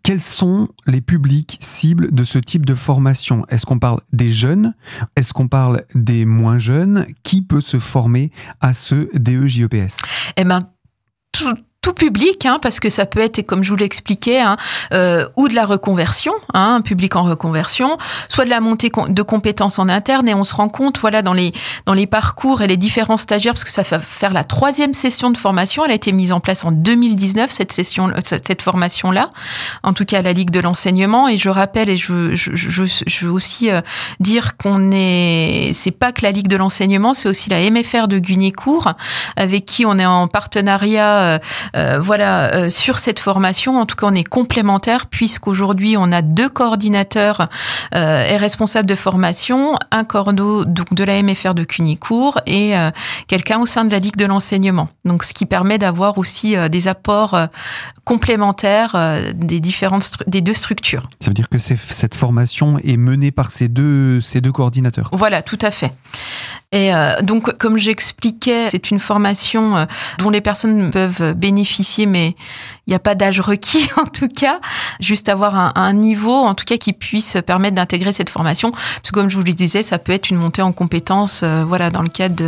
quels 0.04 0.20
sont 0.20 0.68
les 0.86 1.00
publics 1.00 1.58
cibles 1.62 2.14
de 2.14 2.24
ce 2.26 2.38
type 2.38 2.66
de 2.66 2.76
formation? 2.76 3.46
Est-ce 3.48 3.66
qu'on 3.66 3.80
parle 3.80 4.02
des 4.12 4.30
jeunes? 4.30 4.76
Est-ce 5.16 5.32
qu'on 5.32 5.48
parle 5.48 5.86
des 5.96 6.26
moins 6.26 6.58
jeunes? 6.58 7.08
Qui 7.24 7.42
peut 7.42 7.62
se 7.62 7.80
former 7.80 8.30
à 8.60 8.74
ce 8.74 9.10
DE-JEPS 9.18 9.96
Eh 10.36 10.44
ben, 10.44 10.62
tout, 11.32 11.56
tout 11.82 11.94
public, 11.94 12.46
hein, 12.46 12.60
parce 12.62 12.80
que 12.80 12.92
ça 12.92 13.08
peut 13.08 13.20
être, 13.20 13.42
comme 13.42 13.64
je 13.64 13.72
vous 13.72 13.76
l'expliquais, 13.76 14.40
hein, 14.40 14.56
euh, 14.94 15.28
ou 15.36 15.48
de 15.48 15.56
la 15.56 15.66
reconversion, 15.66 16.32
hein, 16.54 16.76
un 16.76 16.82
public 16.82 17.16
en 17.16 17.24
reconversion, 17.24 17.98
soit 18.30 18.46
de 18.46 18.52
la 18.52 18.60
montée 18.60 18.92
de 19.08 19.22
compétences 19.24 19.80
en 19.80 19.90
interne, 19.90 20.30
et 20.30 20.36
on 20.36 20.44
se 20.44 20.54
rend 20.54 20.70
compte, 20.70 21.00
voilà, 21.00 21.24
dans 21.24 21.34
les 21.34 21.54
dans 21.88 21.96
les 21.96 22.06
parcours 22.06 22.62
et 22.62 22.68
les 22.68 22.78
différents 22.78 23.18
stagiaires, 23.18 23.54
parce 23.54 23.64
que 23.64 23.72
ça 23.72 23.82
va 23.82 23.98
faire 23.98 24.32
la 24.32 24.44
troisième 24.44 24.94
session 24.94 25.32
de 25.32 25.38
formation, 25.38 25.84
elle 25.84 25.90
a 25.90 25.96
été 25.96 26.12
mise 26.12 26.34
en 26.34 26.40
place 26.40 26.64
en 26.66 26.72
2019 26.72 27.50
cette 27.50 27.72
session, 27.72 28.10
euh, 28.10 28.20
cette 28.22 28.62
formation 28.62 29.10
là, 29.10 29.32
en 29.82 29.94
tout 29.94 30.06
cas 30.06 30.22
la 30.22 30.34
Ligue 30.34 30.52
de 30.52 30.60
l'enseignement, 30.60 31.28
et 31.28 31.40
je 31.40 31.50
rappelle 31.50 31.90
et 31.90 31.98
je 31.98 32.36
je, 32.36 32.52
je, 32.54 32.84
je 33.08 33.26
veux 33.26 33.32
aussi 33.32 33.72
euh, 33.72 33.82
dire 34.20 34.56
qu'on 34.56 34.92
est, 34.92 35.72
c'est 35.74 35.90
pas 35.90 36.12
que 36.12 36.22
la 36.22 36.32
Ligue 36.32 36.48
de 36.48 36.58
l'enseignement, 36.58 37.16
c'est 37.16 37.28
aussi 37.28 37.50
la 37.50 37.68
MFR 37.72 38.08
de 38.08 38.20
Guignécourt, 38.20 38.94
avec 39.36 39.66
qui 39.66 39.84
on 39.88 39.98
est 39.98 40.06
en 40.06 40.28
partenariat 40.28 41.18
euh, 41.22 41.40
voilà, 41.74 42.54
euh, 42.54 42.70
sur 42.70 43.00
cette 43.00 43.20
formation, 43.20 43.78
en 43.78 43.86
tout 43.86 43.96
cas, 43.96 44.08
on 44.10 44.16
est 44.16 44.28
complémentaires 44.28 45.08
puisqu'aujourd'hui, 45.08 45.96
on 45.98 46.12
a 46.12 46.22
deux 46.22 46.50
coordinateurs 46.50 47.48
euh, 47.96 48.26
et 48.26 48.38
responsables 48.38 48.88
de 48.88 48.96
formation, 48.96 49.76
un 49.92 50.04
cordeau 50.04 50.66
donc 50.66 50.94
de 50.94 51.04
la 51.04 51.22
MFR 51.22 51.54
de 51.54 51.64
Cunicourt 51.64 52.40
et 52.46 52.74
quelqu'un 53.28 53.60
au 53.60 53.66
sein 53.66 53.86
de 53.86 53.92
la 53.92 54.00
Ligue 54.00 54.16
de 54.16 54.26
l'enseignement. 54.26 54.88
Donc, 55.06 55.24
ce 55.24 55.34
qui 55.34 55.46
permet 55.46 55.78
d'avoir 55.78 56.18
aussi 56.18 56.56
des 56.70 56.88
apports 56.88 57.38
complémentaires 58.04 58.96
des 59.34 59.60
différentes 59.60 60.18
des 60.28 60.42
deux 60.42 60.54
structures. 60.54 61.10
Ça 61.20 61.28
veut 61.28 61.34
dire 61.34 61.50
que 61.50 61.58
cette 61.58 62.16
formation 62.16 62.78
est 62.80 62.98
menée 62.98 63.32
par 63.32 63.52
ces 63.52 63.68
deux 63.68 64.22
ces 64.22 64.42
deux 64.42 64.52
coordinateurs. 64.52 65.10
Voilà, 65.14 65.42
tout 65.42 65.60
à 65.62 65.72
fait. 65.72 65.94
Et 66.72 66.92
donc, 67.22 67.58
comme 67.58 67.78
j'expliquais, 67.78 68.70
c'est 68.70 68.92
une 68.92 69.00
formation 69.00 69.86
dont 70.20 70.30
les 70.30 70.42
personnes 70.42 70.92
peuvent 70.92 71.34
bénéficier 71.34 71.61
bénéficier, 71.62 72.06
mais 72.06 72.36
n'y 72.92 72.96
a 72.96 73.00
pas 73.00 73.16
d'âge 73.16 73.40
requis 73.40 73.90
en 73.98 74.06
tout 74.06 74.28
cas. 74.28 74.60
Juste 75.00 75.30
avoir 75.30 75.78
un, 75.78 75.94
niveau, 75.94 76.34
en 76.34 76.54
tout 76.54 76.66
cas, 76.66 76.78
qui 76.78 76.94
puisse 76.94 77.38
permettre 77.46 77.76
d'intégrer 77.76 78.12
cette 78.12 78.30
formation. 78.30 78.72
Parce 78.72 79.12
que 79.12 79.12
comme 79.12 79.30
je 79.30 79.38
vous 79.38 79.44
le 79.44 79.54
disais, 79.54 79.84
ça 79.84 80.00
peut 80.00 80.12
être 80.12 80.30
une 80.30 80.38
montée 80.38 80.62
en 80.62 80.72
compétences, 80.72 81.42
euh, 81.44 81.64
voilà, 81.66 81.90
dans 81.90 82.02
le 82.02 82.10
cadre 82.10 82.44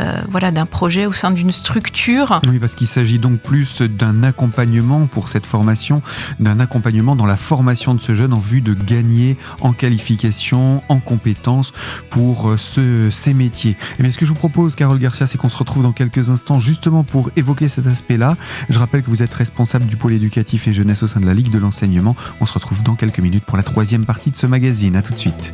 euh, 0.00 0.20
voilà, 0.28 0.50
d'un 0.50 0.66
projet 0.66 1.06
au 1.06 1.12
sein 1.12 1.30
d'une 1.30 1.52
structure. 1.52 2.40
Oui, 2.46 2.58
parce 2.58 2.74
qu'il 2.74 2.86
s'agit 2.86 3.18
donc 3.18 3.40
plus 3.40 3.82
d'un 3.82 4.22
accompagnement 4.22 5.06
pour 5.06 5.28
cette 5.28 5.46
formation, 5.46 6.02
d'un 6.38 6.60
accompagnement 6.60 7.16
dans 7.16 7.26
la 7.26 7.36
formation 7.36 7.94
de 7.94 8.00
ce 8.00 8.14
jeune 8.14 8.32
en 8.32 8.38
vue 8.38 8.60
de 8.60 8.74
gagner 8.74 9.36
en 9.60 9.72
qualification, 9.72 10.82
en 10.88 11.00
compétences 11.00 11.72
pour 12.10 12.50
euh, 12.50 12.56
ce, 12.56 13.10
ces 13.10 13.34
métiers. 13.34 13.76
Et 13.98 14.02
bien, 14.02 14.10
ce 14.10 14.18
que 14.18 14.26
je 14.26 14.30
vous 14.30 14.38
propose, 14.38 14.74
Carole 14.74 14.98
Garcia, 14.98 15.26
c'est 15.26 15.38
qu'on 15.38 15.48
se 15.48 15.56
retrouve 15.56 15.82
dans 15.82 15.92
quelques 15.92 16.30
instants 16.30 16.60
justement 16.60 17.04
pour 17.04 17.30
évoquer 17.36 17.68
cet 17.68 17.86
aspect-là 17.86 18.36
je 18.68 18.78
rappelle 18.78 19.02
que 19.02 19.10
vous 19.10 19.22
êtes 19.22 19.34
responsable 19.34 19.59
du 19.86 19.96
pôle 19.96 20.14
éducatif 20.14 20.68
et 20.68 20.72
jeunesse 20.72 21.02
au 21.02 21.06
sein 21.06 21.20
de 21.20 21.26
la 21.26 21.34
Ligue 21.34 21.50
de 21.50 21.58
l'enseignement. 21.58 22.16
On 22.40 22.46
se 22.46 22.54
retrouve 22.54 22.82
dans 22.82 22.94
quelques 22.94 23.18
minutes 23.18 23.44
pour 23.44 23.58
la 23.58 23.62
troisième 23.62 24.06
partie 24.06 24.30
de 24.30 24.36
ce 24.36 24.46
magazine. 24.46 24.96
A 24.96 25.02
tout 25.02 25.12
de 25.12 25.18
suite. 25.18 25.52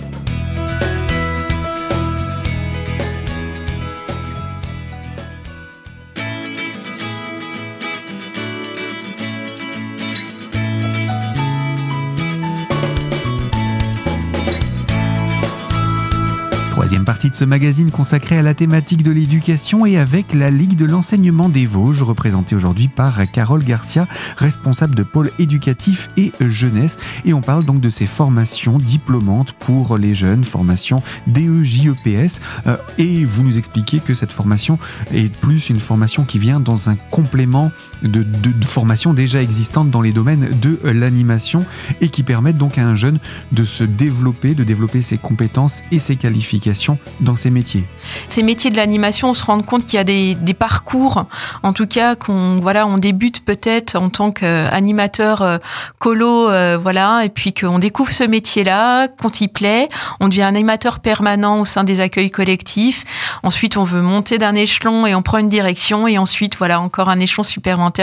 Troisième 16.86 17.04
partie 17.04 17.30
de 17.30 17.34
ce 17.34 17.44
magazine 17.44 17.90
consacré 17.90 18.38
à 18.38 18.42
la 18.42 18.54
thématique 18.54 19.02
de 19.02 19.10
l'éducation 19.10 19.86
et 19.86 19.98
avec 19.98 20.32
la 20.32 20.50
Ligue 20.50 20.76
de 20.76 20.84
l'enseignement 20.84 21.48
des 21.48 21.66
Vosges, 21.66 22.04
représentée 22.04 22.54
aujourd'hui 22.54 22.86
par 22.86 23.28
Carole 23.32 23.64
Garcia, 23.64 24.06
responsable 24.36 24.94
de 24.94 25.02
pôle 25.02 25.32
éducatif 25.40 26.08
et 26.16 26.30
jeunesse. 26.38 26.96
Et 27.24 27.34
on 27.34 27.40
parle 27.40 27.64
donc 27.64 27.80
de 27.80 27.90
ces 27.90 28.06
formations 28.06 28.78
diplômantes 28.78 29.52
pour 29.54 29.98
les 29.98 30.14
jeunes, 30.14 30.44
formation 30.44 31.02
DEJEPS. 31.26 32.40
Euh, 32.68 32.76
et 32.98 33.24
vous 33.24 33.42
nous 33.42 33.58
expliquez 33.58 33.98
que 33.98 34.14
cette 34.14 34.32
formation 34.32 34.78
est 35.12 35.34
plus 35.34 35.70
une 35.70 35.80
formation 35.80 36.22
qui 36.22 36.38
vient 36.38 36.60
dans 36.60 36.88
un 36.88 36.94
complément 36.94 37.72
de, 38.02 38.22
de, 38.22 38.64
formation 38.64 39.14
déjà 39.14 39.40
existante 39.40 39.90
dans 39.90 40.02
les 40.02 40.12
domaines 40.12 40.48
de 40.60 40.78
l'animation 40.84 41.64
et 42.00 42.08
qui 42.08 42.22
permettent 42.22 42.58
donc 42.58 42.78
à 42.78 42.82
un 42.82 42.94
jeune 42.94 43.18
de 43.52 43.64
se 43.64 43.84
développer, 43.84 44.54
de 44.54 44.64
développer 44.64 45.02
ses 45.02 45.18
compétences 45.18 45.82
et 45.92 45.98
ses 45.98 46.16
qualifications 46.16 46.98
dans 47.20 47.36
ces 47.36 47.50
métiers 47.50 47.84
Ces 48.28 48.42
métiers 48.42 48.70
de 48.70 48.76
l'animation, 48.76 49.30
on 49.30 49.34
se 49.34 49.44
rend 49.44 49.60
compte 49.60 49.84
qu'il 49.84 49.94
y 49.94 49.98
a 49.98 50.04
des, 50.04 50.36
parcours, 50.58 51.26
en 51.62 51.72
tout 51.72 51.86
cas, 51.86 52.16
qu'on 52.16 52.58
voilà, 52.58 52.86
on 52.86 52.98
débute 52.98 53.44
peut-être 53.44 53.96
en 53.96 54.08
tant 54.08 54.30
qu'animateur 54.30 55.42
euh, 55.42 55.58
colo, 55.98 56.48
euh, 56.48 56.78
voilà, 56.80 57.24
et 57.24 57.28
puis 57.28 57.52
qu'on 57.52 57.78
découvre 57.78 58.10
ce 58.10 58.24
métier-là, 58.24 59.08
qu'on 59.08 59.28
y 59.28 59.48
plaît, 59.48 59.88
on 60.20 60.28
devient 60.28 60.42
animateur 60.42 61.00
permanent 61.00 61.60
au 61.60 61.64
sein 61.64 61.84
des 61.84 62.00
accueils 62.00 62.30
collectifs. 62.30 63.38
Ensuite, 63.42 63.76
on 63.76 63.84
veut 63.84 64.00
monter 64.00 64.38
d'un 64.38 64.54
échelon 64.54 65.06
et 65.06 65.14
on 65.14 65.22
prend 65.22 65.38
une 65.38 65.48
direction, 65.48 66.08
et 66.08 66.18
ensuite, 66.18 66.56
voilà, 66.56 66.80
encore 66.80 67.08
un 67.10 67.20
échelon 67.20 67.42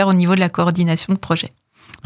au 0.08 0.14
niveau 0.14 0.34
de 0.34 0.40
la 0.40 0.48
coordination 0.48 1.12
de 1.12 1.18
projet. 1.18 1.52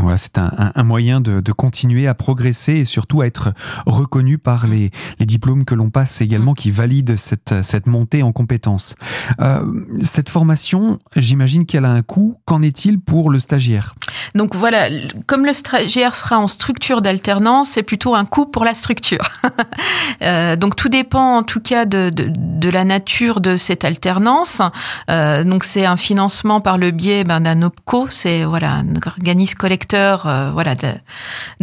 Voilà, 0.00 0.16
c'est 0.16 0.38
un, 0.38 0.52
un, 0.74 0.84
moyen 0.84 1.20
de, 1.20 1.40
de, 1.40 1.52
continuer 1.52 2.06
à 2.06 2.14
progresser 2.14 2.74
et 2.74 2.84
surtout 2.84 3.20
à 3.20 3.26
être 3.26 3.52
reconnu 3.84 4.38
par 4.38 4.68
les, 4.68 4.92
les 5.18 5.26
diplômes 5.26 5.64
que 5.64 5.74
l'on 5.74 5.90
passe 5.90 6.20
également 6.20 6.54
qui 6.54 6.70
valident 6.70 7.16
cette, 7.16 7.62
cette 7.62 7.88
montée 7.88 8.22
en 8.22 8.30
compétences. 8.30 8.94
Euh, 9.40 9.64
cette 10.02 10.28
formation, 10.28 11.00
j'imagine 11.16 11.66
qu'elle 11.66 11.84
a 11.84 11.90
un 11.90 12.02
coût. 12.02 12.36
Qu'en 12.44 12.62
est-il 12.62 13.00
pour 13.00 13.30
le 13.30 13.40
stagiaire? 13.40 13.96
Donc 14.36 14.54
voilà, 14.54 14.88
comme 15.26 15.44
le 15.44 15.52
stagiaire 15.52 16.14
sera 16.14 16.38
en 16.38 16.46
structure 16.46 17.02
d'alternance, 17.02 17.70
c'est 17.70 17.82
plutôt 17.82 18.14
un 18.14 18.24
coût 18.24 18.46
pour 18.46 18.64
la 18.64 18.74
structure. 18.74 19.30
euh, 20.22 20.54
donc 20.56 20.76
tout 20.76 20.88
dépend 20.88 21.38
en 21.38 21.42
tout 21.42 21.60
cas 21.60 21.86
de, 21.86 22.10
de, 22.10 22.30
de 22.36 22.68
la 22.68 22.84
nature 22.84 23.40
de 23.40 23.56
cette 23.56 23.84
alternance. 23.84 24.62
Euh, 25.10 25.42
donc 25.42 25.64
c'est 25.64 25.86
un 25.86 25.96
financement 25.96 26.60
par 26.60 26.78
le 26.78 26.92
biais 26.92 27.24
ben, 27.24 27.40
d'un 27.40 27.62
OPCO, 27.62 28.06
c'est 28.10 28.44
voilà 28.44 28.74
un 28.74 28.94
organisme 28.94 29.56
collectif 29.58 29.87
euh, 29.94 30.50
voilà, 30.52 30.74
de, 30.74 30.88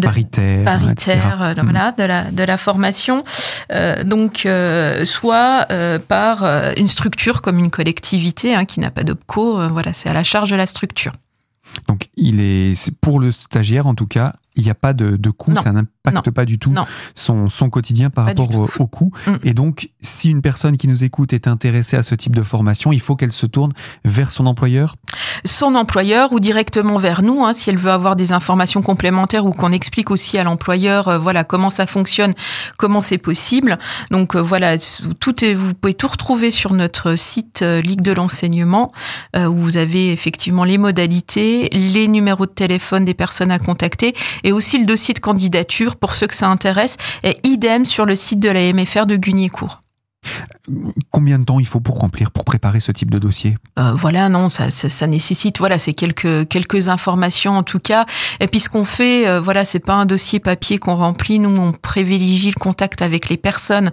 paritaire, 0.02 0.66
paritaire 0.66 1.42
euh, 1.42 1.54
voilà, 1.62 1.92
de, 1.92 2.04
la, 2.04 2.32
de 2.32 2.44
la 2.44 2.58
formation. 2.58 3.24
Euh, 3.72 4.04
donc, 4.04 4.48
soit 5.04 5.68
par 6.08 6.44
une 6.78 6.88
structure 6.88 7.42
comme 7.42 7.60
une 7.60 7.72
collectivité 7.72 8.56
hein, 8.56 8.66
qui 8.66 8.80
n'a 8.80 8.92
pas 8.92 9.04
d'OPCO, 9.04 9.70
voilà, 9.70 9.94
c'est 9.94 10.10
à 10.10 10.14
la 10.14 10.24
charge 10.24 10.50
de 10.50 10.56
la 10.56 10.68
structure. 10.68 11.14
Donc, 11.88 12.10
il 12.16 12.40
est 12.40 12.92
pour 13.02 13.20
le 13.20 13.32
stagiaire 13.32 13.86
en 13.88 13.96
tout 13.96 14.08
cas 14.08 14.34
il 14.56 14.64
n'y 14.64 14.70
a 14.70 14.76
pas 14.76 14.94
de, 14.94 15.18
de 15.18 15.30
coût, 15.30 15.54
ça 15.56 15.72
n'impacte 15.72 16.32
pas 16.32 16.46
du 16.46 16.60
tout 16.60 16.74
son, 17.16 17.50
son, 17.50 17.70
quotidien 17.70 18.10
par 18.10 18.26
rapport 18.26 18.50
au, 18.56 18.70
au, 18.80 18.88
coût. 18.88 19.12
Mm. 19.28 19.36
Et 19.44 19.54
donc, 19.54 19.90
si 20.02 20.30
une 20.30 20.42
personne 20.42 20.78
qui 20.78 20.88
nous 20.88 21.04
écoute 21.04 21.34
est 21.34 21.48
intéressée 21.48 21.98
à 21.98 22.04
ce 22.04 22.16
type 22.16 22.36
de 22.36 22.44
formation, 22.44 22.92
il 22.92 23.02
faut 23.02 23.16
qu'elle 23.16 23.34
se 23.34 23.46
tourne 23.46 23.74
vers 24.04 24.32
son 24.32 24.46
employeur? 24.46 24.96
Son 25.44 25.76
employeur 25.76 26.32
ou 26.32 26.40
directement 26.40 26.98
vers 26.98 27.22
nous, 27.22 27.44
hein, 27.44 27.54
si 27.54 27.70
elle 27.70 27.78
veut 27.78 27.92
avoir 27.92 28.16
des 28.16 28.32
informations 28.32 28.82
complémentaires 28.82 29.46
ou 29.46 29.52
qu'on 29.52 29.72
explique 29.72 30.12
aussi 30.12 30.38
à 30.38 30.44
l'employeur 30.44 31.08
euh, 31.08 31.18
voilà 31.18 31.44
comment 31.44 31.70
ça 31.70 31.88
fonctionne, 31.88 32.34
comment 32.78 33.00
c'est 33.00 33.18
possible. 33.18 33.78
Donc 34.12 34.36
euh, 34.36 34.42
voilà, 34.42 34.78
tout 35.20 35.44
est, 35.44 35.54
vous 35.54 35.74
pouvez 35.74 35.94
tout 35.94 36.08
retrouver 36.08 36.52
sur 36.52 36.74
notre 36.74 37.16
site 37.16 37.62
euh, 37.62 37.82
Ligue 37.82 38.02
de 38.02 38.12
l'enseignement 38.12 38.92
où 39.36 39.54
vous 39.54 39.78
avez 39.78 40.12
effectivement 40.12 40.64
les 40.64 40.78
modalités, 40.78 41.70
les 41.72 42.08
numéros 42.08 42.46
de 42.46 42.52
téléphone 42.52 43.06
des 43.06 43.14
personnes 43.14 43.52
à 43.52 43.60
contacter 43.60 44.14
et 44.46 44.54
aussi 44.54 44.78
le 44.78 44.86
dossier 44.86 45.14
de 45.14 45.20
candidature 45.20 45.98
pour 45.98 46.16
ceux 46.16 46.28
que 46.28 46.36
ça 46.36 46.48
intéresse, 46.48 46.96
et 47.24 47.38
idem 47.44 47.84
sur 47.84 48.06
le 48.06 48.16
site 48.16 48.40
de 48.40 48.50
la 48.50 48.72
MFR 48.72 49.06
de 49.06 49.18
Gugnier-Court. 49.18 49.80
Combien 51.12 51.40
de 51.40 51.46
temps 51.46 51.60
il 51.60 51.68
faut 51.68 51.80
pour 51.80 52.00
remplir, 52.00 52.32
pour 52.32 52.46
préparer 52.46 52.80
ce 52.80 52.92
type 52.92 53.12
de 53.12 53.18
dossier? 53.18 53.58
Euh, 53.80 53.94
Voilà, 53.96 54.30
non, 54.30 54.50
ça, 54.50 54.70
ça, 54.72 55.08
nécessite, 55.08 55.60
voilà, 55.60 55.78
c'est 55.78 55.94
quelques 55.94 56.48
quelques 56.48 56.90
informations 56.90 57.58
en 57.58 57.64
tout 57.64 57.80
cas. 57.80 58.06
Et 58.40 58.48
puis 58.48 58.60
ce 58.60 58.70
qu'on 58.70 58.86
fait, 58.86 59.28
euh, 59.28 59.40
voilà, 59.40 59.66
c'est 59.66 59.80
pas 59.80 59.94
un 59.94 60.06
dossier 60.06 60.40
papier 60.40 60.78
qu'on 60.78 60.96
remplit. 60.96 61.40
Nous, 61.40 61.56
on 61.56 61.72
privilégie 61.72 62.50
le 62.50 62.60
contact 62.60 63.02
avec 63.02 63.30
les 63.30 63.38
personnes 63.38 63.92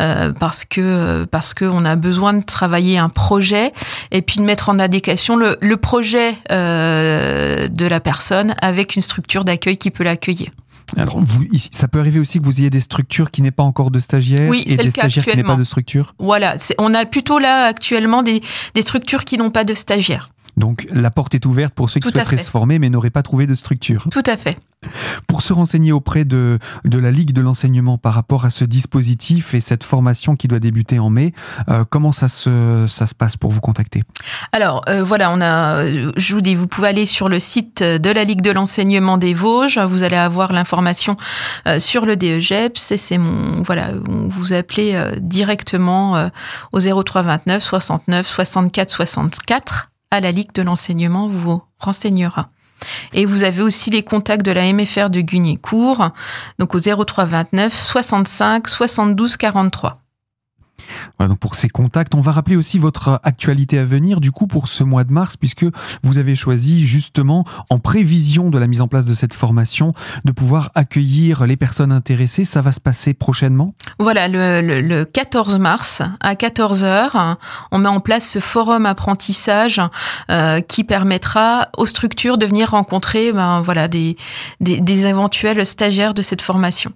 euh, 0.00 0.32
parce 0.32 0.64
que 0.64 1.24
parce 1.24 1.54
que 1.54 1.64
on 1.64 1.84
a 1.84 1.96
besoin 1.96 2.32
de 2.32 2.42
travailler 2.42 2.98
un 2.98 3.08
projet 3.08 3.72
et 4.10 4.22
puis 4.22 4.38
de 4.38 4.44
mettre 4.44 4.68
en 4.70 4.78
adéquation 4.78 5.36
le, 5.36 5.56
le 5.60 5.76
projet 5.76 6.36
de 6.50 7.86
la 7.86 8.00
personne 8.00 8.54
avec 8.60 8.96
une 8.96 9.02
structure 9.02 9.44
d'accueil 9.44 9.76
qui 9.76 9.90
peut 9.90 10.04
l'accueillir. 10.04 10.50
Alors, 10.96 11.20
vous, 11.22 11.44
ça 11.72 11.88
peut 11.88 11.98
arriver 11.98 12.20
aussi 12.20 12.38
que 12.38 12.44
vous 12.44 12.60
ayez 12.60 12.70
des 12.70 12.80
structures 12.80 13.30
qui 13.30 13.42
n'aient 13.42 13.50
pas 13.50 13.62
encore 13.62 13.90
de 13.90 14.00
stagiaires 14.00 14.48
oui, 14.48 14.62
et 14.66 14.76
des 14.76 14.90
stagiaires 14.90 15.24
qui 15.24 15.36
n'aient 15.36 15.42
pas 15.42 15.56
de 15.56 15.64
structure 15.64 16.14
Voilà, 16.18 16.56
on 16.78 16.94
a 16.94 17.04
plutôt 17.06 17.38
là 17.38 17.64
actuellement 17.64 18.22
des, 18.22 18.40
des 18.74 18.82
structures 18.82 19.24
qui 19.24 19.38
n'ont 19.38 19.50
pas 19.50 19.64
de 19.64 19.74
stagiaires. 19.74 20.30
Donc 20.56 20.86
la 20.90 21.10
porte 21.10 21.34
est 21.34 21.44
ouverte 21.46 21.74
pour 21.74 21.90
ceux 21.90 22.00
qui 22.00 22.08
souhaiteraient 22.08 22.38
se 22.38 22.50
former 22.50 22.78
mais 22.78 22.90
n'auraient 22.90 23.10
pas 23.10 23.22
trouvé 23.22 23.46
de 23.46 23.54
structure. 23.54 24.06
Tout 24.10 24.22
à 24.26 24.36
fait. 24.36 24.58
Pour 25.26 25.42
se 25.42 25.52
renseigner 25.52 25.90
auprès 25.90 26.24
de, 26.24 26.58
de 26.84 26.98
la 26.98 27.10
Ligue 27.10 27.32
de 27.32 27.40
l'enseignement 27.40 27.98
par 27.98 28.14
rapport 28.14 28.44
à 28.44 28.50
ce 28.50 28.64
dispositif 28.64 29.54
et 29.54 29.60
cette 29.60 29.84
formation 29.84 30.36
qui 30.36 30.48
doit 30.48 30.60
débuter 30.60 30.98
en 30.98 31.10
mai, 31.10 31.32
euh, 31.68 31.84
comment 31.88 32.12
ça 32.12 32.28
se, 32.28 32.86
ça 32.88 33.06
se 33.06 33.14
passe 33.14 33.36
pour 33.36 33.50
vous 33.50 33.60
contacter? 33.60 34.04
Alors 34.52 34.82
euh, 34.88 35.02
voilà, 35.02 35.30
on 35.32 35.40
a, 35.40 35.84
je 36.16 36.34
vous 36.34 36.40
dis, 36.40 36.54
vous 36.54 36.68
pouvez 36.68 36.88
aller 36.88 37.06
sur 37.06 37.28
le 37.28 37.40
site 37.40 37.82
de 37.82 38.10
la 38.10 38.24
Ligue 38.24 38.42
de 38.42 38.50
l'enseignement 38.50 39.18
des 39.18 39.34
Vosges, 39.34 39.78
vous 39.78 40.02
allez 40.02 40.16
avoir 40.16 40.52
l'information 40.52 41.16
euh, 41.66 41.78
sur 41.78 42.06
le 42.06 42.16
DEGEPS 42.16 42.92
et 42.92 42.98
c'est 42.98 43.18
mon, 43.18 43.62
voilà, 43.62 43.92
vous 44.06 44.52
appelez 44.52 45.02
directement 45.20 46.30
au 46.72 46.80
03 46.80 47.22
29 47.22 47.62
69 47.62 48.26
64 48.26 48.90
64 48.90 49.88
à 50.10 50.20
la 50.20 50.32
Ligue 50.32 50.52
de 50.52 50.62
l'enseignement 50.62 51.28
vous 51.28 51.62
renseignera. 51.78 52.50
Et 53.12 53.24
vous 53.24 53.42
avez 53.42 53.62
aussi 53.62 53.90
les 53.90 54.02
contacts 54.02 54.44
de 54.44 54.52
la 54.52 54.72
MFR 54.72 55.10
de 55.10 55.20
Gugnicourt, 55.20 56.10
donc 56.58 56.74
au 56.74 56.78
03 56.80 57.24
29 57.24 57.74
65 57.74 58.68
72 58.68 59.36
43 59.36 60.05
donc 61.18 61.38
pour 61.38 61.54
ces 61.54 61.68
contacts, 61.68 62.14
on 62.14 62.20
va 62.20 62.32
rappeler 62.32 62.56
aussi 62.56 62.78
votre 62.78 63.20
actualité 63.22 63.78
à 63.78 63.84
venir 63.84 64.20
du 64.20 64.30
coup 64.30 64.46
pour 64.46 64.68
ce 64.68 64.84
mois 64.84 65.04
de 65.04 65.12
mars 65.12 65.36
puisque 65.36 65.64
vous 66.02 66.18
avez 66.18 66.34
choisi 66.34 66.84
justement 66.86 67.44
en 67.70 67.78
prévision 67.78 68.50
de 68.50 68.58
la 68.58 68.66
mise 68.66 68.80
en 68.80 68.88
place 68.88 69.06
de 69.06 69.14
cette 69.14 69.34
formation 69.34 69.94
de 70.24 70.32
pouvoir 70.32 70.70
accueillir 70.74 71.46
les 71.46 71.56
personnes 71.56 71.92
intéressées. 71.92 72.44
Ça 72.44 72.60
va 72.60 72.72
se 72.72 72.80
passer 72.80 73.14
prochainement? 73.14 73.74
Voilà, 73.98 74.28
le, 74.28 75.04
14 75.04 75.58
mars 75.58 76.02
à 76.20 76.34
14h, 76.34 77.36
on 77.72 77.78
met 77.78 77.88
en 77.88 78.00
place 78.00 78.28
ce 78.28 78.38
forum 78.38 78.86
apprentissage 78.86 79.80
euh, 80.30 80.60
qui 80.60 80.84
permettra 80.84 81.68
aux 81.76 81.86
structures 81.86 82.38
de 82.38 82.46
venir 82.46 82.70
rencontrer 82.70 83.32
ben, 83.32 83.62
voilà, 83.62 83.88
des, 83.88 84.16
des 84.60 85.06
éventuels 85.06 85.64
stagiaires 85.64 86.14
de 86.14 86.22
cette 86.22 86.42
formation 86.42 86.92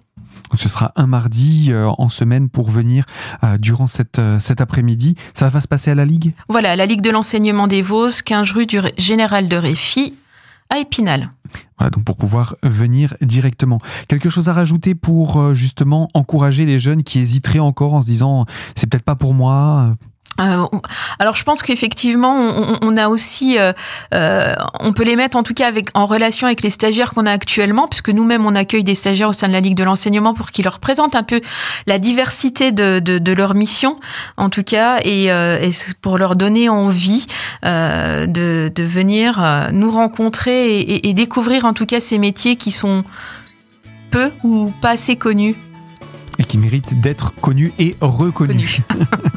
ce 0.55 0.69
sera 0.69 0.91
un 0.95 1.07
mardi 1.07 1.67
euh, 1.69 1.87
en 1.97 2.09
semaine 2.09 2.49
pour 2.49 2.69
venir 2.69 3.05
euh, 3.43 3.57
durant 3.57 3.87
cette, 3.87 4.19
euh, 4.19 4.39
cet 4.39 4.61
après-midi. 4.61 5.15
Ça 5.33 5.49
va 5.49 5.61
se 5.61 5.67
passer 5.67 5.91
à 5.91 5.95
la 5.95 6.05
Ligue? 6.05 6.33
Voilà, 6.49 6.75
la 6.75 6.85
Ligue 6.85 7.01
de 7.01 7.09
l'enseignement 7.09 7.67
des 7.67 7.81
Vosges, 7.81 8.21
15 8.23 8.51
rue 8.51 8.65
du 8.65 8.79
Général 8.97 9.47
de 9.47 9.55
Réfi, 9.55 10.13
à 10.69 10.79
Épinal. 10.79 11.27
Voilà, 11.77 11.89
donc 11.89 12.03
pour 12.03 12.15
pouvoir 12.15 12.55
venir 12.63 13.15
directement. 13.21 13.79
Quelque 14.07 14.29
chose 14.29 14.47
à 14.47 14.53
rajouter 14.53 14.95
pour 14.95 15.53
justement 15.53 16.07
encourager 16.13 16.65
les 16.65 16.79
jeunes 16.79 17.03
qui 17.03 17.19
hésiteraient 17.19 17.59
encore 17.59 17.93
en 17.93 18.01
se 18.01 18.05
disant 18.05 18.45
c'est 18.75 18.87
peut-être 18.87 19.03
pas 19.03 19.15
pour 19.15 19.33
moi 19.33 19.95
euh, 20.41 20.65
alors 21.19 21.35
je 21.35 21.43
pense 21.43 21.61
qu'effectivement 21.61 22.33
on, 22.81 22.97
a 22.97 23.07
aussi, 23.07 23.57
euh, 23.59 23.73
euh, 24.13 24.53
on 24.79 24.93
peut 24.93 25.03
les 25.03 25.15
mettre 25.15 25.37
en 25.37 25.43
tout 25.43 25.53
cas 25.53 25.71
en 25.93 26.05
relation 26.05 26.47
avec 26.47 26.61
les 26.61 26.69
stagiaires 26.69 27.13
qu'on 27.13 27.25
a 27.25 27.31
actuellement, 27.31 27.87
puisque 27.87 28.09
nous-mêmes 28.09 28.45
on 28.45 28.55
accueille 28.55 28.83
des 28.83 28.95
stagiaires 28.95 29.29
au 29.29 29.33
sein 29.33 29.47
de 29.47 29.53
la 29.53 29.61
Ligue 29.61 29.75
de 29.75 29.83
l'enseignement 29.83 30.33
pour 30.33 30.51
qu'ils 30.51 30.65
leur 30.65 30.79
présentent 30.79 31.15
un 31.15 31.23
peu 31.23 31.41
la 31.87 31.99
diversité 31.99 32.71
de, 32.71 33.33
leur 33.33 33.53
mission, 33.53 33.97
en 34.37 34.49
tout 34.49 34.63
cas, 34.63 34.99
et, 35.03 35.29
pour 36.01 36.17
leur 36.17 36.35
donner 36.35 36.69
envie 36.69 37.25
de, 37.63 38.69
de, 38.69 38.83
venir 38.83 39.69
nous 39.71 39.91
rencontrer 39.91 40.79
et, 40.79 41.09
et 41.09 41.13
découvrir 41.13 41.65
en 41.65 41.73
tout 41.73 41.85
cas 41.85 41.99
ces 41.99 42.17
métiers 42.17 42.55
qui 42.55 42.71
sont 42.71 43.03
peu 44.09 44.31
ou 44.43 44.71
pas 44.81 44.91
assez 44.91 45.15
connus 45.15 45.55
et 46.39 46.43
qui 46.43 46.57
mérite 46.57 46.99
d'être 47.01 47.33
connu 47.35 47.73
et 47.79 47.95
reconnu. 48.01 48.79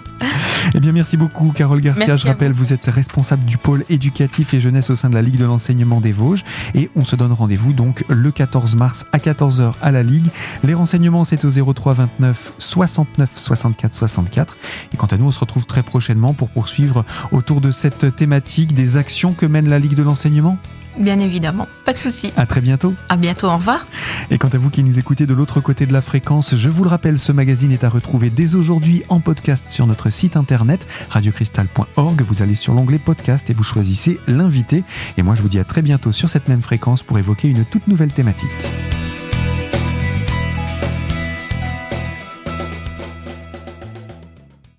eh 0.75 0.81
bien, 0.81 0.93
merci 0.93 1.17
beaucoup, 1.17 1.53
Carole 1.53 1.81
Garcia. 1.81 2.17
Je 2.17 2.27
rappelle, 2.27 2.53
vous. 2.53 2.73
êtes 2.73 2.87
responsable 2.87 3.45
du 3.45 3.59
pôle 3.59 3.85
éducatif 3.91 4.55
et 4.55 4.61
jeunesse 4.61 4.91
au 4.91 4.97
sein 4.97 5.11
de 5.11 5.15
la 5.15 5.23
Ligue 5.23 5.37
de 5.37 5.45
l'enseignement 5.45 6.01
des 6.01 6.13
Vosges. 6.13 6.45
Et 6.75 6.91
on 6.97 7.05
se 7.05 7.17
donne 7.17 7.33
rendez-vous 7.33 7.73
donc 7.73 8.05
le 8.09 8.31
14 8.31 8.75
mars 8.77 9.07
à 9.13 9.19
14h 9.19 9.75
à 9.83 9.93
la 9.93 10.03
Ligue. 10.03 10.27
Les 10.63 10.75
renseignements, 10.75 11.25
c'est 11.25 11.45
au 11.45 11.73
03 11.73 11.95
29 11.95 12.55
69 12.59 13.31
64 13.37 13.95
64. 13.95 14.57
Et 14.93 14.97
quant 14.97 15.07
à 15.07 15.17
nous, 15.17 15.27
on 15.27 15.31
se 15.31 15.41
retrouve 15.41 15.67
très 15.67 15.83
prochainement 15.83 16.33
pour 16.33 16.49
poursuivre 16.49 17.05
autour 17.33 17.61
de 17.61 17.71
cette 17.71 18.17
thématique 18.17 18.75
des 18.75 18.97
actions 18.97 19.33
que 19.33 19.47
mène 19.47 19.69
la 19.69 19.79
Ligue 19.79 19.95
de 19.95 20.03
l'enseignement. 20.03 20.59
Bien 20.99 21.19
évidemment, 21.19 21.67
pas 21.85 21.93
de 21.93 21.99
souci. 21.99 22.33
À 22.37 22.47
très 22.47 22.61
bientôt. 22.61 22.95
À 23.09 23.17
bientôt, 23.17 23.49
au 23.49 23.55
revoir. 23.55 23.87
Et 24.31 24.39
quant 24.39 24.49
à 24.49 24.59
vous 24.59 24.71
qui 24.71 24.83
nous 24.83 24.99
écoutez 24.99 25.27
de 25.27 25.35
l'autre 25.35 25.61
côté 25.61 25.87
de 25.87 25.93
la 25.93 26.01
fréquence, 26.01 26.55
je 26.57 26.69
vous 26.69 26.85
le 26.85 26.91
rappelle, 26.91 27.19
ce 27.19 27.33
magazine 27.33 27.73
est 27.73 27.85
à 27.85 27.89
retrouver 27.89 28.31
dès 28.31 28.55
aujourd'hui 28.55 29.03
en 29.09 29.21
podcast 29.21 29.69
sur 29.71 29.87
notre 29.87 30.11
site 30.11 30.37
internet 30.37 30.87
radiocristal.org. 31.11 32.23
Vous 32.23 32.43
allez 32.43 32.55
sur 32.55 32.75
l'onglet 32.75 32.99
podcast 32.99 33.51
et 33.51 33.55
vous 33.55 33.65
choisissez 33.65 34.19
l'invité. 34.29 34.85
Et 35.17 35.23
moi, 35.23 35.35
je 35.35 35.43
vous 35.43 35.49
dis 35.49 35.59
à 35.59 35.65
très 35.65 35.83
bientôt 35.83 36.13
sur 36.13 36.29
cette 36.29 36.49
même 36.49 36.63
fréquence 36.63 37.03
pour 37.03 37.19
évoquer 37.19 37.49
une 37.49 37.65
toute 37.65 37.89
nouvelle 37.89 38.13
thématique. 38.13 38.51